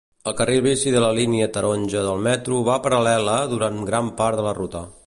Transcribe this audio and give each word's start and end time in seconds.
El 0.29 0.35
carril 0.37 0.63
bici 0.67 0.93
de 0.95 1.03
la 1.03 1.11
línia 1.17 1.49
taronja 1.57 2.03
del 2.09 2.25
metro 2.29 2.63
va 2.71 2.81
parel·la 2.87 3.39
durant 3.55 3.81
gran 3.93 4.15
part 4.23 4.43
de 4.43 4.49
la 4.51 4.61
ruta. 4.63 4.89